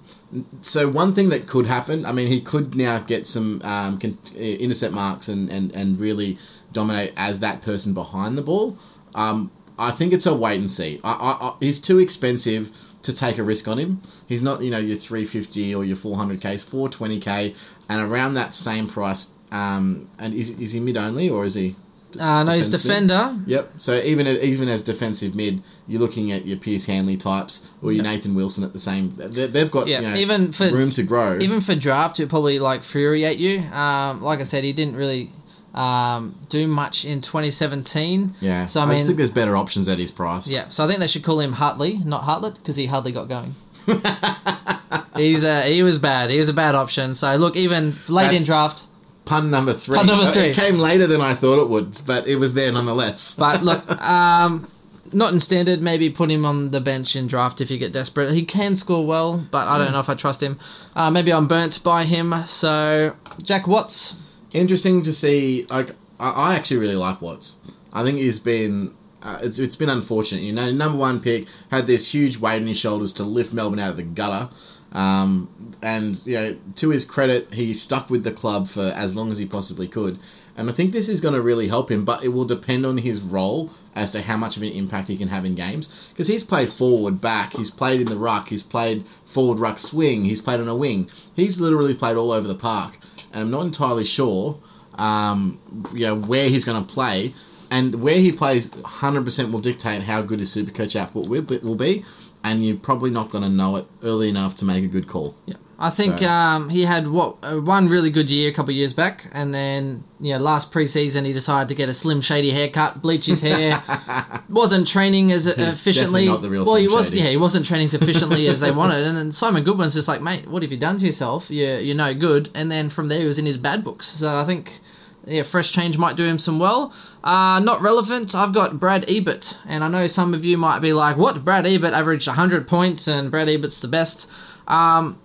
[0.61, 4.17] so one thing that could happen, I mean, he could now get some um, con-
[4.35, 6.37] uh, intercept marks and, and, and really
[6.71, 8.77] dominate as that person behind the ball.
[9.15, 10.99] Um, I think it's a wait and see.
[11.03, 12.71] I, I, I, he's too expensive
[13.03, 14.01] to take a risk on him.
[14.27, 17.55] He's not, you know, your 350 or your 400k, he's 420k,
[17.87, 19.33] and around that same price.
[19.51, 21.75] Um, and is, is he mid only or is he?
[22.19, 23.37] Uh, no, he's defender.
[23.45, 23.73] Yep.
[23.77, 28.03] So even even as defensive mid, you're looking at your Pearce Hanley types or your
[28.03, 28.11] Yeah.
[28.11, 29.13] Nathan Wilson at the same.
[29.15, 31.37] they- They've got Yeah, you know, even for room to grow.
[31.39, 33.59] even for draft, it probably like infuriate you.
[33.71, 35.29] Um, like I said, he didn't really
[35.73, 38.35] um, do much in 2017.
[38.41, 38.65] yeah.
[38.65, 40.51] So I I, mean, just think there's better options at his price.
[40.51, 40.69] yeah.
[40.69, 43.55] So I think they should call him Hartley, not Hartlett, because he hardly got going.
[45.15, 46.29] He's uh, he was bad.
[46.29, 47.13] He was a bad option.
[47.13, 48.83] So look, even late in draft.
[49.25, 49.97] Pun number three.
[49.97, 50.43] Pun number Uh, three.
[50.49, 53.35] It came later than I thought it would, but it was there nonetheless.
[53.35, 54.67] But look, um,
[55.13, 55.81] not in standard.
[55.81, 58.31] Maybe put him on the bench in draft if you get desperate.
[58.33, 60.57] He can score well, but I don't know if I trust him.
[60.95, 62.33] Uh, maybe I'm burnt by him.
[62.45, 64.15] So Jack Watts.
[64.51, 65.65] Interesting to see.
[65.69, 67.59] Like I, I actually really like Watts.
[67.93, 68.95] I think he's been.
[69.21, 70.43] Uh, it's it's been unfortunate.
[70.43, 73.79] You know, number one pick had this huge weight on his shoulders to lift Melbourne
[73.79, 74.49] out of the gutter.
[74.91, 79.31] Um, and you know, to his credit, he stuck with the club for as long
[79.31, 80.19] as he possibly could.
[80.57, 82.97] And I think this is going to really help him, but it will depend on
[82.97, 86.09] his role as to how much of an impact he can have in games.
[86.09, 90.25] Because he's played forward, back, he's played in the ruck, he's played forward ruck swing,
[90.25, 91.09] he's played on a wing.
[91.33, 92.97] He's literally played all over the park.
[93.33, 94.59] And I'm not entirely sure,
[94.95, 95.59] um,
[95.93, 97.33] you know, where he's going to play.
[97.71, 102.03] And where he plays, 100% will dictate how good his Supercoach will, will be.
[102.43, 105.35] And you're probably not going to know it early enough to make a good call.
[105.45, 105.57] Yeah.
[105.81, 108.75] I think So- um, he had what uh, one really good year a couple of
[108.75, 112.51] years back, and then you know last preseason he decided to get a slim shady
[112.51, 113.81] haircut, bleach his hair.
[114.49, 115.93] wasn't training as efficiently.
[115.93, 117.09] definitely not the real well, he was.
[117.09, 117.21] Shady.
[117.21, 119.07] Yeah, he wasn't training as efficiently as they wanted.
[119.07, 121.49] And then Simon Goodwin's just like, mate, what have you done to yourself?
[121.49, 122.49] You're you're no good.
[122.53, 124.07] And then from there he was in his bad books.
[124.07, 124.79] So I think.
[125.27, 126.91] Yeah, fresh change might do him some well.
[127.23, 128.33] Uh, not relevant.
[128.33, 131.43] I've got Brad Ebert, and I know some of you might be like, "What?
[131.43, 134.31] Brad Ebert averaged 100 points, and Brad Ebert's the best."
[134.67, 135.19] Um,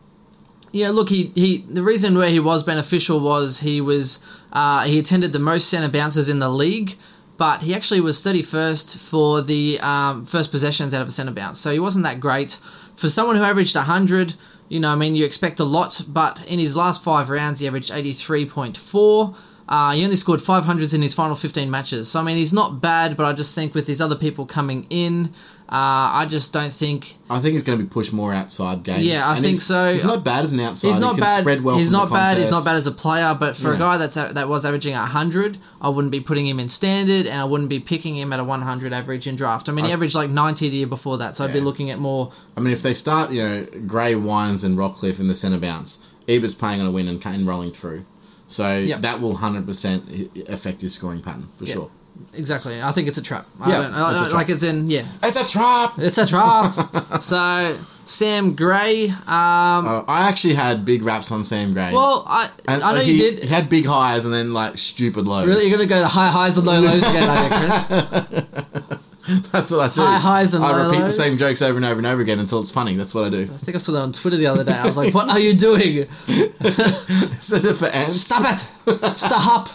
[0.75, 4.99] yeah, look, he, he the reason where he was beneficial was he was uh, he
[4.99, 6.97] attended the most centre bounces in the league,
[7.37, 11.31] but he actually was thirty first for the um, first possessions out of a centre
[11.33, 12.59] bounce, so he wasn't that great
[12.97, 14.35] for someone who averaged hundred.
[14.69, 17.69] You know, I mean, you expect a lot, but in his last five rounds, he
[17.69, 19.37] averaged eighty three point four.
[19.67, 22.11] Uh, he only scored 500s in his final 15 matches.
[22.11, 24.87] So, I mean, he's not bad, but I just think with these other people coming
[24.91, 25.33] in,
[25.67, 29.01] uh, I just don't think I think he's going to be pushed more outside game.
[29.01, 29.95] Yeah, I And think he's- so.
[29.95, 30.89] He's not bad as an outside.
[30.89, 31.41] He's not he bad.
[31.41, 32.37] Spread well he's not bad.
[32.37, 35.57] He's not bad as a player, but for a guy that's that was averaging hundred,
[35.81, 38.45] I wouldn't be putting him in standard, and I wouldn't be picking him at a
[38.45, 39.69] one hundred average in draft.
[39.69, 41.99] I mean, he averaged like ninety the year before that, so I'd be looking at
[41.99, 42.31] more.
[42.57, 46.05] I mean, if they start, you know, Gray, Wines, and Rockliff in the centre bounce,
[46.29, 48.05] Ebert's playing on a win and, and rolling through.
[48.47, 49.01] So Yep.
[49.01, 51.73] that will 100% affect his scoring pattern, for Yeah.
[51.75, 51.91] sure.
[52.35, 52.83] Exactly.
[52.83, 53.47] I think it's a trap.
[53.61, 54.35] I Yeah, don't, I it's a trap.
[54.35, 55.95] like it's in yeah, It's a trap!
[55.99, 57.23] it's a trap.
[57.23, 59.09] so Sam Gray.
[59.09, 61.93] Um, Uh, I actually had big raps on Sam Gray.
[61.93, 63.39] well, I and, I know like, you did.
[63.45, 65.47] He had big highs and then, like, stupid lows.
[65.47, 67.87] Really, you're gonna go the high highs and low lows again, are you, Chris?
[69.53, 70.03] That's what I do.
[70.03, 70.81] High highs and low lows.
[70.83, 71.17] I repeat lows.
[71.17, 72.95] the same jokes over and over and over again until it's funny.
[72.95, 73.43] That's what I do.
[73.45, 74.73] I think I saw that on Twitter the other day.
[74.75, 76.07] I was like, "What are you doing?
[76.29, 78.21] Is it for ants?
[78.21, 79.17] Stop it!
[79.19, 79.71] Stop!"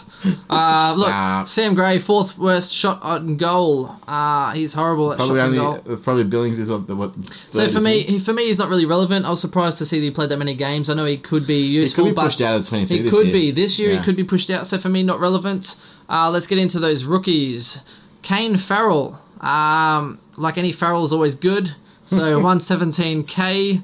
[0.50, 3.96] Uh, look, Sam Gray, fourth worst shot on goal.
[4.06, 5.74] Uh, he's horrible at Probably shots on goal.
[5.92, 6.86] uh, probably Billings is what.
[6.86, 7.12] the- what
[7.50, 9.24] So for me, he, for me, he's not really relevant.
[9.24, 10.90] I was surprised to see that he played that many games.
[10.90, 13.10] I know he could be he useful, could be pushed out of 22 he this
[13.12, 13.32] could year.
[13.32, 13.92] be this year.
[13.92, 13.98] Yeah.
[13.98, 14.66] He could be pushed out.
[14.66, 15.76] So for me, not relevant.
[16.08, 17.80] Uh, let's get into those rookies.
[18.22, 19.20] Kane Farrell.
[19.40, 21.70] Um, like any Farrell is always good.
[22.04, 23.82] So 117k.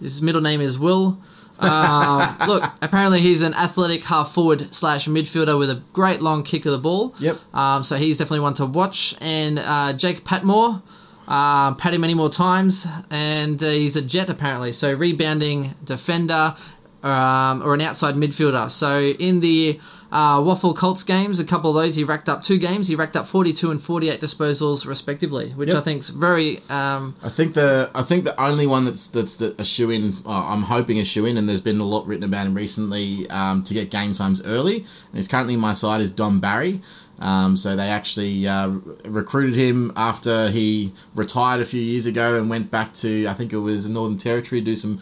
[0.00, 1.18] His middle name is Will.
[1.58, 6.66] Um, look, apparently he's an athletic half forward slash midfielder with a great long kick
[6.66, 7.14] of the ball.
[7.18, 7.38] Yep.
[7.54, 9.14] Um, so he's definitely one to watch.
[9.20, 10.82] And uh, Jake Patmore,
[11.28, 14.72] uh, pat him many more times, and uh, he's a jet apparently.
[14.72, 16.54] So rebounding defender
[17.02, 18.70] um, or an outside midfielder.
[18.70, 19.80] So in the
[20.12, 22.88] uh, WAFL Colts games, a couple of those, he racked up two games.
[22.88, 25.78] He racked up 42 and 48 disposals respectively, which Yep.
[25.78, 26.60] I think's very.
[26.70, 30.14] Um, I think the I think the only one that's that's a shoe in.
[30.24, 33.28] Oh, I'm hoping a shoe in, and there's been a lot written about him recently
[33.30, 34.76] um, to get game times early.
[34.76, 36.80] And he's currently in my side is Dom Barry.
[37.18, 38.68] Um, so they actually uh,
[39.04, 43.52] recruited him after he retired a few years ago and went back to I think
[43.52, 44.98] it was the Northern Territory to do some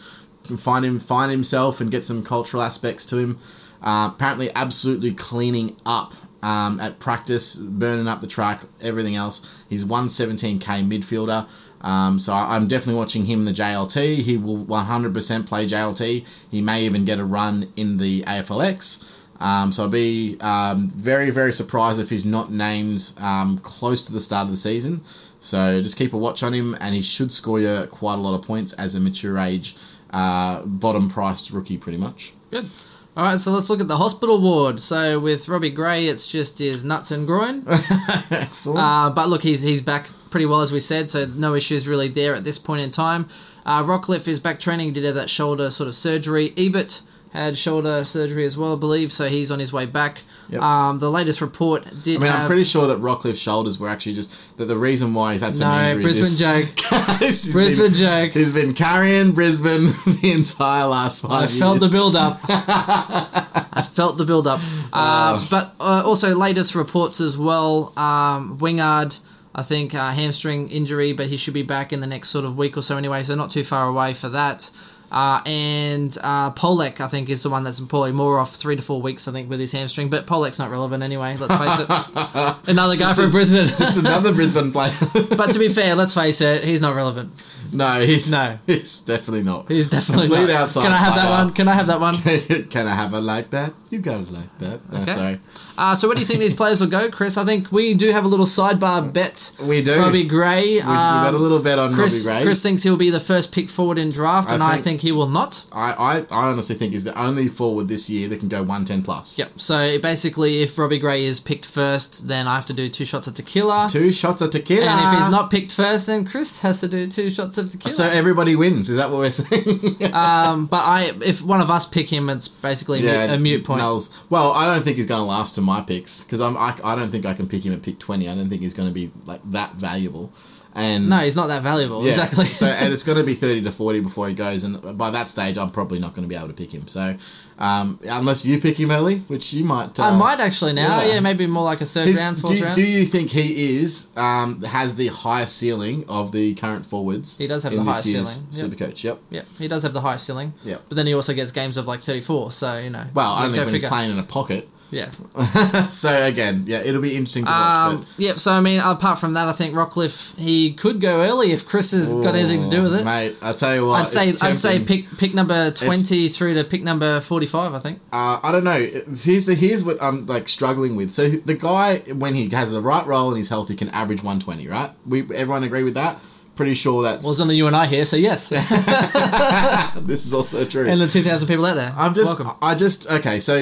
[0.57, 3.39] find him find himself and get some cultural aspects to him.
[3.81, 9.63] Uh, apparently, absolutely cleaning up um, at practice, burning up the track, everything else.
[9.69, 11.47] He's 117k midfielder.
[11.81, 14.17] Um, so I'm definitely watching him in the JLT.
[14.17, 16.25] He will 100% play JLT.
[16.49, 19.11] He may even get a run in the AFLX.
[19.39, 24.13] Um, so I'll be um, very, very surprised if he's not named um, close to
[24.13, 25.03] the start of the season.
[25.39, 28.33] So just keep a watch on him, and he should score you quite a lot
[28.33, 29.75] of points as a mature age,
[30.11, 32.33] uh, bottom priced rookie, pretty much.
[32.49, 32.69] Good.
[33.17, 34.81] All right, so let's look at the hospital ward.
[34.81, 37.63] So with Robbie Gray, it's just his nuts and groin.
[38.29, 38.79] Excellent.
[38.79, 42.09] Uh, but look, he's he's back pretty well as we said, so no issues really
[42.09, 43.29] there at this point in time.
[43.65, 44.91] Uh, Rockliff is back training.
[44.91, 46.53] Did have that shoulder sort of surgery.
[46.57, 47.01] Ebert
[47.43, 50.21] had shoulder surgery as well, I believe, so he's on his way back.
[50.49, 50.61] Yep.
[50.61, 53.89] Um, the latest report did I mean, have I'm pretty sure that Rockliff's shoulders were
[53.89, 56.19] actually just that the reason why he's had some no injuries.
[56.19, 57.15] Brisbane is.
[57.19, 58.31] He's Brisbane been, joke.
[58.31, 59.85] He's been carrying Brisbane
[60.21, 61.59] the entire last five I years.
[61.59, 62.39] felt the build up.
[62.47, 64.61] I felt the build up.
[64.93, 67.91] Uh, but uh, also, latest reports as well.
[67.97, 69.19] Um, Wingard,
[69.53, 72.57] I think, uh, hamstring injury, but he should be back in the next sort of
[72.57, 74.69] week or so anyway, so not too far away for that.
[75.11, 78.81] Uh, and uh, Polec, I think, is the one that's probably more off three to
[78.81, 80.09] four weeks, I think, with his hamstring.
[80.09, 81.89] But Polec's not relevant anyway, let's face it.
[82.69, 83.67] Another guy from Brisbane.
[83.67, 84.91] Just another Brisbane player.
[85.37, 87.31] but to be fair, let's face it, he's not relevant.
[87.73, 88.57] No, he's No.
[88.65, 89.67] he's definitely not.
[89.69, 90.61] He's definitely Complete not.
[90.61, 91.53] outside Can I have that one?
[91.53, 92.15] Can I have that one?
[92.69, 93.73] Can I have it like that?
[93.89, 94.91] You got it like that.
[94.91, 95.11] No, Okay.
[95.13, 95.39] sorry.
[95.77, 97.37] Uh, so where do you think these players will go, Chris?
[97.37, 99.51] I think we do have a little sidebar bet.
[99.59, 99.99] We do.
[99.99, 100.73] Robbie Gray.
[100.75, 102.43] We, we got a little bet on Chris, Robbie Gray.
[102.45, 105.01] Chris thinks he'll be the first pick forward in draft, I and I think- think
[105.01, 105.65] he will not.
[105.71, 109.03] I, I, I honestly think is the only forward this year that can go 110
[109.03, 109.37] plus.
[109.37, 109.59] Yep.
[109.59, 113.27] So basically, if Robbie Gray is picked first, then I have to do two shots
[113.27, 113.87] of tequila.
[113.89, 114.85] Two shots of tequila.
[114.87, 117.93] And if he's not picked first, then Chris has to do two shots of tequila.
[117.93, 118.89] So everybody wins.
[118.89, 120.13] Is that what we're saying?
[120.13, 123.65] um, but I, if one of us pick him, it's basically a mute- a mute
[123.65, 123.81] point.
[123.81, 124.15] Nulls.
[124.29, 126.57] Well, I don't think he's going to last to my picks because I'm.
[126.57, 128.29] I, I don't think I can pick him at pick 20.
[128.29, 130.31] I don't think he's going to be like that valuable.
[130.77, 132.03] And No, he's not that valuable.
[132.03, 132.09] Yeah.
[132.09, 132.45] Exactly.
[132.45, 135.29] so and it's going to be 30 to 40 before he goes, and by that
[135.29, 136.87] stage, I'm probably not going to be able to pick him.
[136.89, 137.15] So
[137.57, 139.97] um, unless you pick him early, which you might.
[139.97, 140.99] Uh, I might actually now.
[141.01, 141.13] yeah.
[141.13, 142.75] Yeah, maybe more like a third His- round, fourth do, round.
[142.75, 147.37] do you think he is um, has the highest ceiling of the current forwards?
[147.37, 148.03] He does have the highest
[148.51, 148.71] ceiling.
[148.71, 149.01] Supercoach.
[149.03, 149.19] Yep.
[149.29, 149.45] Yep.
[149.57, 150.53] he does have the highest ceiling.
[150.65, 150.83] Yep.
[150.89, 153.05] But then he also gets games of like 34, so, you know.
[153.13, 154.67] Well, only when he's playing in a pocket.
[154.95, 155.09] Yeah.
[155.89, 157.93] so again, yeah, it'll be interesting to watch.
[157.93, 161.51] Um, yep, so I mean, apart from that, I think Rockliff, he could go early
[161.51, 163.03] if Chris has but, got anything to do with it.
[163.03, 163.35] mate.
[163.41, 166.81] I tell you what, I'd say I'd say pick pick number 20 through to pick
[166.81, 167.99] number 45, I think.
[168.13, 168.79] Uh, I don't know.
[168.79, 171.11] Here's the here's what I'm like struggling with.
[171.11, 174.67] So the guy, when he has the right role and he's healthy, can average 120.
[174.67, 174.91] Right?
[175.05, 176.19] We everyone agree with that.
[176.55, 178.47] Pretty sure that's Well, it's only you and I here, so yes.
[179.97, 180.87] this is also true.
[180.87, 181.93] and the 2,000 people out there.
[181.97, 182.57] I'm just, Welcome.
[182.61, 183.39] I just okay.
[183.39, 183.57] So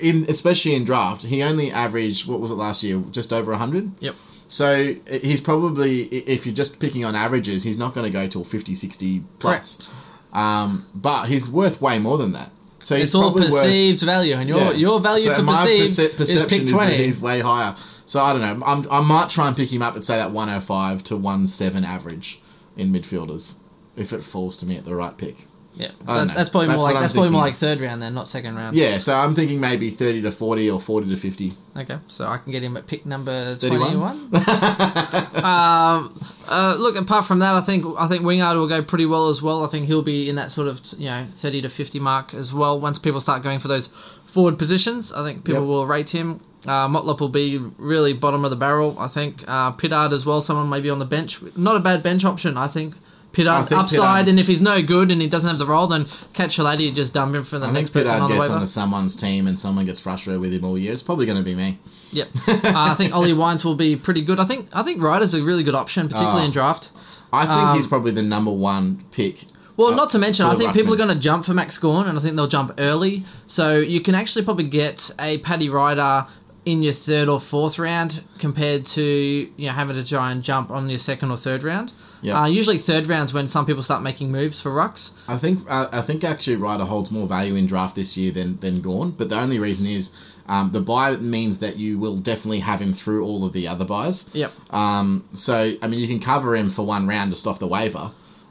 [0.00, 3.02] in especially in draft, he only averaged what was it last year?
[3.10, 3.92] Just over 100.
[4.00, 4.14] Yep.
[4.48, 8.42] So he's probably, if you're just picking on averages, he's not going to go till
[8.42, 9.88] 50, 60 plus.
[10.32, 12.50] Um, but he's worth way more than that.
[12.80, 14.70] So he's It's all probably worth- perceived value, and your Yeah.
[14.72, 16.96] your value So for perceived perce- is pick that 20.
[16.96, 17.76] he's way higher.
[18.10, 18.66] So I don't know.
[18.66, 22.40] I'm, I might try and pick him up at say that 105 to 17 average
[22.76, 23.60] in midfielders
[23.94, 25.46] if it falls to me at the right pick.
[25.76, 28.02] yeah, so that's, that's probably That's more like I'm that's probably more like third round
[28.02, 28.74] then, not second round.
[28.74, 31.52] Yeah, so I'm thinking maybe 30 to 40 or 40 to 50.
[31.76, 33.92] Okay, so I can get him at pick number 31?
[33.92, 34.34] 21.
[35.44, 39.28] um, uh, look, apart from that, I think I think Wingard will go pretty well
[39.28, 39.62] as well.
[39.64, 42.52] I think he'll be in that sort of you know 30 to 50 mark as
[42.52, 42.80] well.
[42.80, 43.86] Once people start going for those
[44.24, 45.68] forward positions, I think people Yep.
[45.68, 46.40] will rate him.
[46.66, 48.94] Uh, Motlop will be really bottom of the barrel.
[48.98, 50.40] I think uh, Pittard as well.
[50.40, 51.40] Someone maybe on the bench.
[51.56, 52.56] Not a bad bench option.
[52.56, 52.94] I think.
[53.38, 55.86] I think upside, Pittard- and if he's no good and he doesn't have the role,
[55.86, 58.34] then catch a lady, just dump him for the I next think person on the
[58.34, 58.54] gets waiver.
[58.54, 60.92] onto someone's team and someone gets frustrated with him all year.
[60.92, 61.78] It's probably going to be me.
[62.10, 62.28] Yep.
[62.48, 64.40] uh, I think Ollie Wines will be pretty good.
[64.40, 66.46] I think I think Ryder's a really good option, particularly Oh.
[66.46, 66.90] in draft.
[67.32, 69.44] I think Um, he's probably the number one pick.
[69.76, 71.06] Well, uh, not to mention, for I the think people are ruckman.
[71.06, 73.22] going to jump for Max Gawn, and I think they'll jump early.
[73.46, 76.26] So you can actually probably get a Paddy Ryder
[76.64, 80.70] in your third or fourth round compared to you know having to try and jump
[80.70, 81.92] on your second or third round.
[82.22, 82.42] Yeah.
[82.42, 85.12] Uh, usually third rounds when some people start making moves for rucks.
[85.26, 88.58] I think uh, I think actually Ryder holds more value in draft this year than
[88.58, 90.14] than Gawn, but the only reason is
[90.46, 93.84] um, the bye means that you will definitely have him through all of the other
[93.84, 94.28] byes.
[94.34, 94.52] Yep.
[94.74, 98.10] Um, so I mean, you can cover him for one round just off the waiver.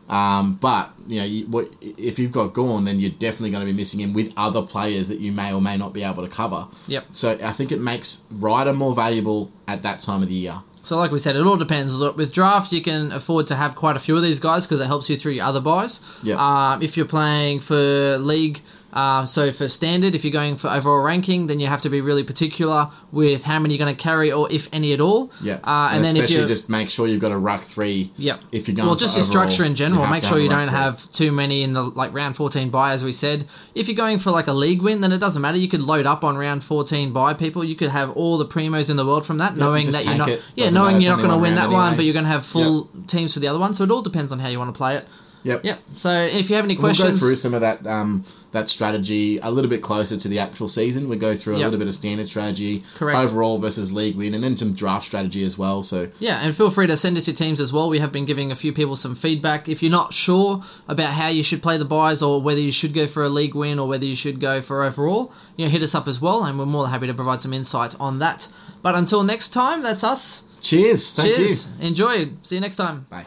[0.09, 3.71] Um, but you know, you, what, if you've got Gawn, then you're definitely going to
[3.71, 6.29] be missing him with other players that you may or may not be able to
[6.29, 6.67] cover.
[6.87, 7.05] Yep.
[7.11, 10.61] So I think it makes Ryder more valuable at that time of the year.
[10.83, 11.99] So, like we said, it all depends.
[11.99, 14.79] Look, With draft, you can afford to have quite a few of these guys because
[14.79, 16.01] it helps you through your other byes.
[16.23, 16.37] Yep.
[16.39, 21.03] Um, if you're playing for league, Uh, so for standard, if you're going for overall
[21.03, 24.31] ranking, then you have to be really particular with how many you're going to carry,
[24.31, 25.31] or if any at all.
[25.41, 28.11] Yeah, Uh, and, then if especially you just make sure you've got a ruck three.
[28.17, 28.39] Yep.
[28.51, 30.07] If you're going, well, just your structure in general.
[30.07, 30.75] Make sure you don't three.
[30.77, 33.45] have too many in the like round 14 bye, as we said.
[33.75, 35.57] If you're going for like a league win, then it doesn't matter.
[35.57, 37.63] You could load up on round 14 bye people.
[37.63, 40.29] You could have all the primos in the world from that, knowing that you're not,
[40.29, 40.41] it.
[40.55, 41.03] yeah, Doesn't knowing matter.
[41.03, 43.33] you're not going to win that round one, but you're going to have full teams
[43.33, 43.73] for the other one.
[43.73, 45.07] So it all depends on how you want to play it.
[45.43, 45.63] Yep.
[45.63, 45.79] Yep.
[45.95, 49.37] So if you have any questions, We'll go through some of that um, that strategy
[49.39, 51.07] a little bit closer to the actual season.
[51.07, 51.65] We go through a Yep.
[51.65, 53.17] little bit of standard strategy, Correct.
[53.17, 55.81] overall versus league win, and then some draft strategy as well.
[55.83, 57.89] So Yeah, and feel free to send us your teams as well.
[57.89, 59.69] We have been giving a few people some feedback.
[59.69, 62.93] If you're not sure about how you should play the byes or whether you should
[62.93, 65.83] go for a league win or whether you should go for overall, you know, hit
[65.83, 68.49] us up as well, and we're more than happy to provide some insight on that.
[68.81, 70.43] But until next time, that's us.
[70.61, 71.13] Cheers.
[71.13, 71.67] Thank Cheers.
[71.79, 71.87] you.
[71.87, 72.25] Enjoy.
[72.43, 73.05] See you next time.
[73.09, 73.25] Bye.